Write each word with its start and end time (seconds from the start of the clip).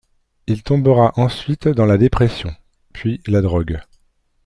Il 0.47 0.63
tombera 0.63 1.13
ensuite 1.19 1.67
dans 1.67 1.85
la 1.85 1.99
dépression, 1.99 2.51
puis 2.91 3.21
la 3.27 3.41
drogue. 3.43 3.79